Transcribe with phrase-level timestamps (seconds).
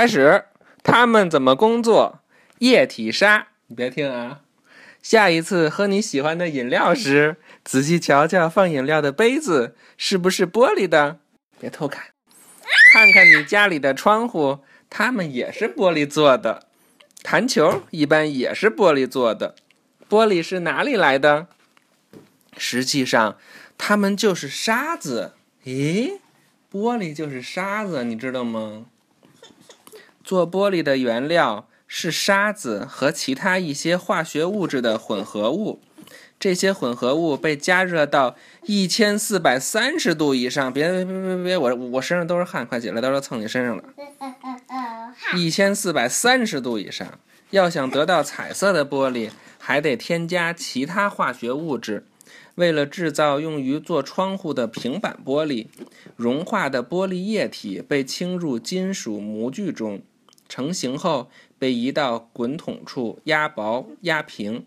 [0.00, 0.44] 开始，
[0.82, 2.20] 他们怎么工作？
[2.60, 4.40] 液体沙，你别听啊。
[5.02, 11.18] 下一次喝你喜欢的饮料时，仔细瞧瞧放饮料的杯子是不是玻璃的，
[11.60, 12.02] 别偷看。
[12.94, 16.68] 看看你家里的窗户，它们也是玻璃做的。
[17.22, 19.54] 弹球一般也是玻璃做的。
[20.08, 21.48] 玻璃是哪里来的？
[22.56, 23.36] 实际上，
[23.76, 25.34] 它们就是沙子。
[25.66, 26.12] 咦，
[26.72, 28.86] 玻璃就是沙子，你知道吗？
[30.30, 35.80] 做玻璃的原料是沙子和其他一些化学物质的混合物。
[36.38, 40.72] 这些混合物被加热到一千四百三十度以上。
[40.72, 41.58] 别别别别别！
[41.58, 43.82] 我我身上都是汗，快起来，到时候蹭你身上了。
[45.36, 47.18] 一千四百三十度以上，
[47.50, 52.04] 要想得到彩色的玻璃，还得添加其他化学物质。
[52.54, 55.66] 为了制造用于做窗户的平板玻璃，
[56.14, 60.00] 融化的玻璃液体被倾入金属模具中，
[60.50, 64.66] 成型后被移到滚筒处压薄压平。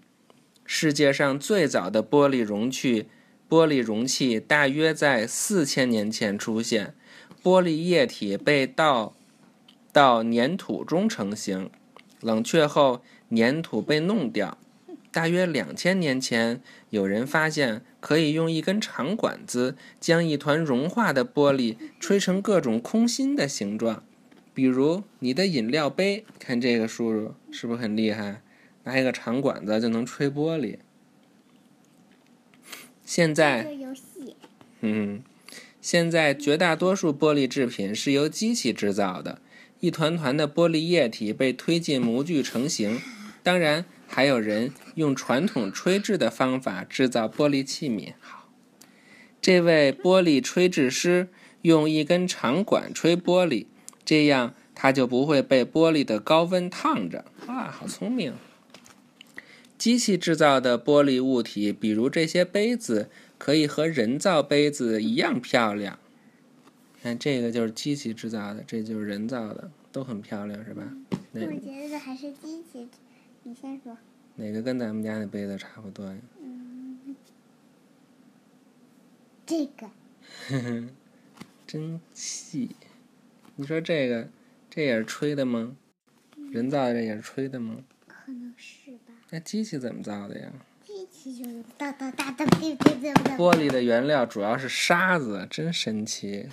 [0.66, 3.07] 世界上最早的玻璃容器，
[3.49, 6.95] 玻璃容器大约在四千年前出现。
[7.44, 9.13] 玻璃液体被倒
[9.91, 11.69] 到粘土中成型，
[12.22, 13.03] 冷却后
[13.35, 14.57] 粘土被弄掉。
[15.11, 24.03] 大约两千年前，有人发现可以用一根长管子将一团融化的玻璃吹成各种空心的形状，
[24.53, 26.25] 比如你的饮料杯。
[26.39, 28.41] 看这个叔叔是不是很厉害？
[28.83, 30.77] 拿一个长管子就能吹玻璃。
[33.05, 33.67] 现在，
[34.81, 35.21] 嗯，
[35.81, 39.41] 现在绝大多数玻璃制品是由机器制造的，
[39.79, 42.99] 一团团的玻璃液体被推进模具成型。
[43.41, 48.13] 当然，还有人用传统吹制的方法制造玻璃器皿。
[48.19, 48.49] 好，
[49.41, 51.29] 这位玻璃吹制师
[51.61, 53.65] 用一根长管吹玻璃，
[54.05, 57.25] 这样它就不会被玻璃的高温烫着。
[57.47, 58.33] 哇，好聪明！
[59.77, 66.00] 机器制造的玻璃物体，比如这些杯子，可以和人造杯子一样漂亮。
[67.01, 70.83] 看，这个就是机器制造的，这就是人造的，都很漂亮，是吧？
[71.33, 72.88] 我觉得还是机器。
[73.44, 73.97] 你先说。
[74.35, 76.17] 哪个跟咱们家那杯子差不多呀？
[76.41, 77.16] 嗯，
[79.45, 79.88] 这个。
[80.47, 80.88] 呵呵，
[81.67, 82.69] 真细。
[83.56, 84.30] 你说这个，
[84.69, 85.75] 这也是吹的吗？
[86.52, 87.84] 人造的也是吹的吗？
[88.08, 89.14] 可能是吧。
[89.30, 90.52] 那机器怎么造的呀？
[90.84, 92.46] 机器就是哒哒哒哒。
[93.38, 96.50] 玻璃的原料主要是沙子，真神奇。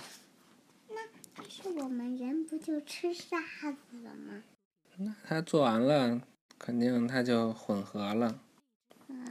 [0.89, 0.95] 那
[1.35, 3.39] 但是我们人不就吃沙
[3.71, 3.77] 子
[4.27, 4.43] 吗？
[4.97, 6.21] 那它做完了，
[6.59, 8.39] 肯定它就混合了，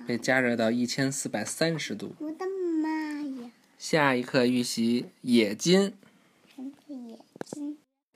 [0.07, 2.17] 被加热到一千四百三十度。
[2.19, 2.45] 我的
[2.83, 3.51] 妈呀！
[3.79, 5.93] 下一课预习冶金。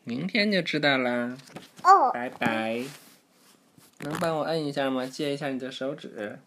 [0.05, 1.37] 明天就知道啦。
[1.83, 2.11] 哦。
[2.13, 2.85] 拜拜。
[4.01, 5.07] 能帮我摁一下吗？
[5.07, 6.39] 借一下你的手指。